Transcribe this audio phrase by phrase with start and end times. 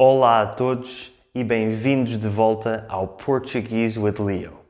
[0.00, 4.60] Olá a todos e bem-vindos de volta ao Portuguese with Leo.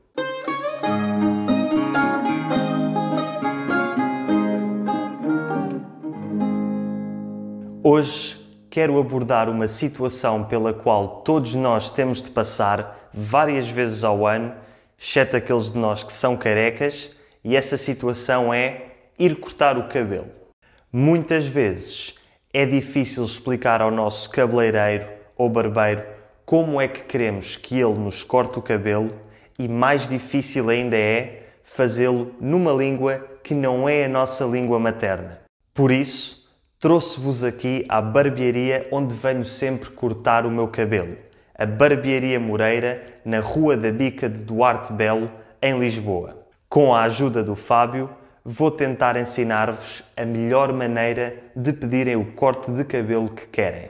[7.83, 8.39] Hoje
[8.71, 14.55] quero abordar uma situação pela qual todos nós temos de passar várias vezes ao ano,
[14.97, 17.11] exceto aqueles de nós que são carecas,
[17.43, 20.31] e essa situação é ir cortar o cabelo.
[20.91, 22.15] Muitas vezes
[22.51, 26.03] é difícil explicar ao nosso cabeleireiro ou barbeiro
[26.45, 29.11] como é que queremos que ele nos corte o cabelo
[29.57, 35.39] e mais difícil ainda é fazê-lo numa língua que não é a nossa língua materna.
[35.73, 36.39] Por isso,
[36.81, 41.17] Trouxe-vos aqui à barbearia onde venho sempre cortar o meu cabelo,
[41.53, 45.29] a Barbearia Moreira, na Rua da Bica de Duarte Belo,
[45.61, 46.47] em Lisboa.
[46.69, 48.09] Com a ajuda do Fábio,
[48.45, 53.89] vou tentar ensinar-vos a melhor maneira de pedirem o corte de cabelo que querem.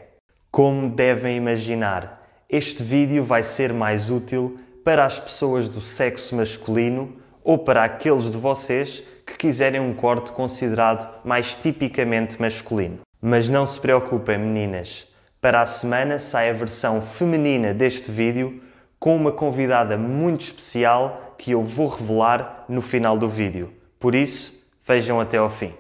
[0.60, 7.16] Como devem imaginar, este vídeo vai ser mais útil para as pessoas do sexo masculino
[7.42, 13.00] ou para aqueles de vocês que quiserem um corte considerado mais tipicamente masculino.
[13.22, 15.08] Mas não se preocupem, meninas.
[15.40, 18.62] Para a semana sai a versão feminina deste vídeo
[19.00, 23.72] com uma convidada muito especial que eu vou revelar no final do vídeo.
[23.98, 25.74] Por isso, vejam até ao fim.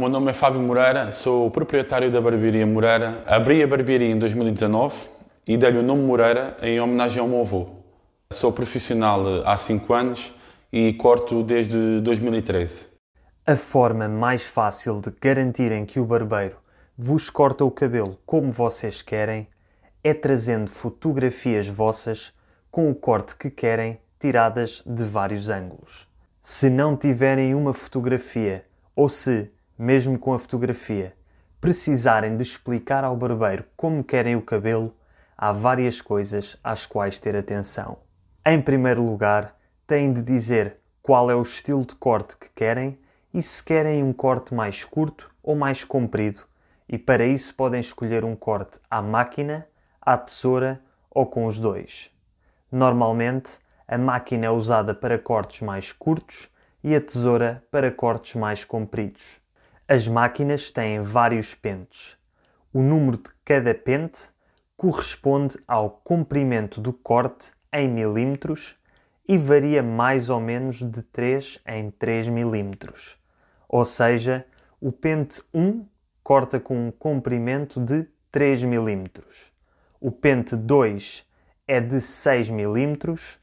[0.00, 3.22] Meu nome é Fábio Moreira, sou o proprietário da Barbearia Moreira.
[3.26, 4.96] Abri a barbearia em 2019
[5.46, 7.68] e dei-lhe o nome Moreira em homenagem ao meu avô.
[8.32, 10.32] Sou profissional há 5 anos
[10.72, 12.86] e corto desde 2013.
[13.46, 16.56] A forma mais fácil de garantirem que o barbeiro
[16.96, 19.46] vos corta o cabelo como vocês querem
[20.02, 22.32] é trazendo fotografias vossas
[22.70, 26.08] com o corte que querem tiradas de vários ângulos.
[26.40, 28.64] Se não tiverem uma fotografia
[28.96, 31.14] ou se mesmo com a fotografia,
[31.58, 34.94] precisarem de explicar ao barbeiro como querem o cabelo,
[35.34, 37.96] há várias coisas às quais ter atenção.
[38.44, 39.56] Em primeiro lugar,
[39.86, 42.98] têm de dizer qual é o estilo de corte que querem
[43.32, 46.42] e se querem um corte mais curto ou mais comprido,
[46.86, 49.66] e para isso podem escolher um corte à máquina,
[49.98, 50.78] à tesoura
[51.10, 52.14] ou com os dois.
[52.70, 56.50] Normalmente, a máquina é usada para cortes mais curtos
[56.84, 59.39] e a tesoura para cortes mais compridos.
[59.92, 62.16] As máquinas têm vários pentes.
[62.72, 64.30] O número de cada pente
[64.76, 68.76] corresponde ao comprimento do corte em milímetros
[69.28, 73.18] e varia mais ou menos de 3 em 3 milímetros.
[73.68, 74.46] Ou seja,
[74.80, 75.84] o pente 1
[76.22, 79.52] corta com um comprimento de 3 milímetros.
[80.00, 81.26] O pente 2
[81.66, 83.40] é de 6 milímetros.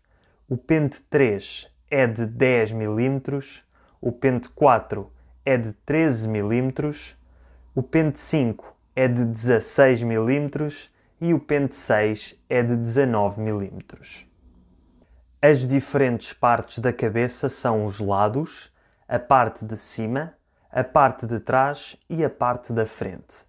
[0.47, 3.65] O pente 3 é de 10 milímetros.
[3.99, 5.11] O pente 4
[5.47, 6.73] é de 13 mm,
[7.73, 10.89] o pente 5 é de 16 mm
[11.21, 14.27] e o pente 6 é de 19 mm.
[15.41, 18.75] As diferentes partes da cabeça são os lados,
[19.07, 20.33] a parte de cima,
[20.69, 23.45] a parte de trás e a parte da frente.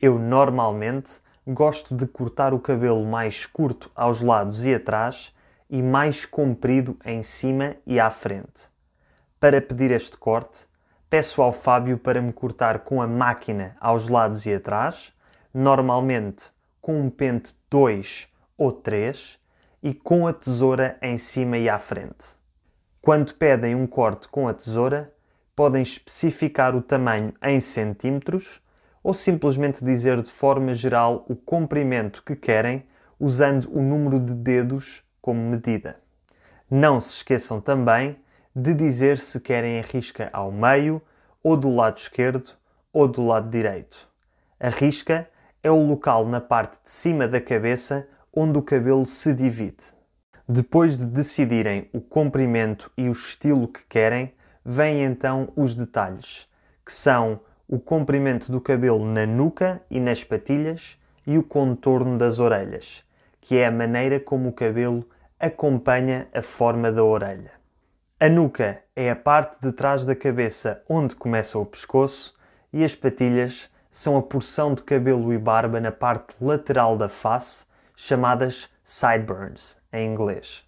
[0.00, 5.30] Eu normalmente gosto de cortar o cabelo mais curto aos lados e atrás
[5.68, 8.70] e mais comprido em cima e à frente.
[9.38, 10.72] Para pedir este corte,
[11.14, 15.14] peço ao Fábio para me cortar com a máquina aos lados e atrás,
[15.54, 18.26] normalmente com um pente 2
[18.58, 19.38] ou 3
[19.80, 22.34] e com a tesoura em cima e à frente.
[23.00, 25.14] Quando pedem um corte com a tesoura,
[25.54, 28.60] podem especificar o tamanho em centímetros
[29.00, 32.84] ou simplesmente dizer de forma geral o comprimento que querem
[33.20, 35.96] usando o número de dedos como medida.
[36.68, 38.16] Não se esqueçam também
[38.54, 41.02] de dizer se querem a risca ao meio,
[41.42, 42.50] ou do lado esquerdo,
[42.92, 44.08] ou do lado direito.
[44.60, 45.28] A risca
[45.62, 49.92] é o local na parte de cima da cabeça onde o cabelo se divide.
[50.48, 54.32] Depois de decidirem o comprimento e o estilo que querem,
[54.64, 56.48] vêm então os detalhes,
[56.84, 62.38] que são o comprimento do cabelo na nuca e nas patilhas e o contorno das
[62.38, 63.02] orelhas,
[63.40, 65.08] que é a maneira como o cabelo
[65.40, 67.63] acompanha a forma da orelha.
[68.20, 72.32] A nuca é a parte de trás da cabeça onde começa o pescoço
[72.72, 77.66] e as patilhas são a porção de cabelo e barba na parte lateral da face,
[77.96, 80.64] chamadas sideburns em inglês.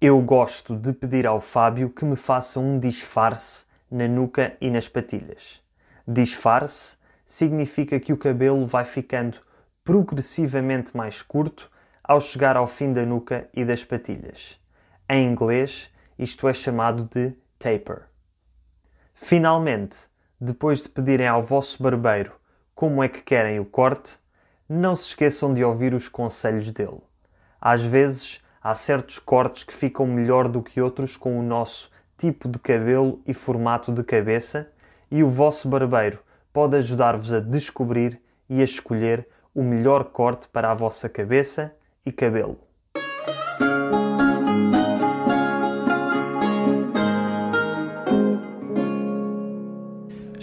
[0.00, 4.88] Eu gosto de pedir ao Fábio que me faça um disfarce na nuca e nas
[4.88, 5.62] patilhas.
[6.06, 9.38] Disfarce significa que o cabelo vai ficando
[9.84, 11.70] progressivamente mais curto
[12.02, 14.60] ao chegar ao fim da nuca e das patilhas.
[15.08, 18.04] Em inglês, isto é chamado de taper.
[19.12, 20.06] Finalmente,
[20.40, 22.32] depois de pedirem ao vosso barbeiro
[22.74, 24.18] como é que querem o corte,
[24.68, 27.02] não se esqueçam de ouvir os conselhos dele.
[27.60, 32.48] Às vezes, há certos cortes que ficam melhor do que outros com o nosso tipo
[32.48, 34.70] de cabelo e formato de cabeça,
[35.10, 36.20] e o vosso barbeiro
[36.52, 41.74] pode ajudar-vos a descobrir e a escolher o melhor corte para a vossa cabeça
[42.06, 42.71] e cabelo.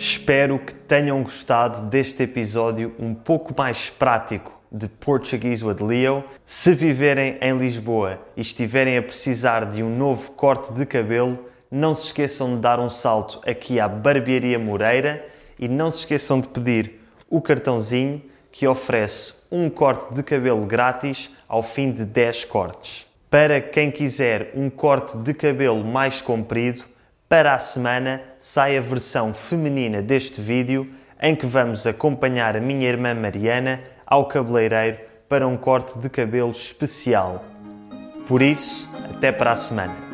[0.01, 6.24] Espero que tenham gostado deste episódio um pouco mais prático de Portuguese with Leo.
[6.46, 11.38] Se viverem em Lisboa e estiverem a precisar de um novo corte de cabelo,
[11.69, 15.28] não se esqueçam de dar um salto aqui à Barbearia Moreira
[15.60, 18.22] e não se esqueçam de pedir o cartãozinho
[18.54, 23.06] que oferece um corte de cabelo grátis ao fim de 10 cortes.
[23.30, 26.86] Para quem quiser um corte de cabelo mais comprido,
[27.29, 30.91] para a semana sai a versão feminina deste vídeo
[31.21, 34.97] em que vamos acompanhar a minha irmã Mariana ao cabeleireiro
[35.29, 37.45] para um corte de cabelo especial.
[38.27, 40.08] Por isso, até para a semana.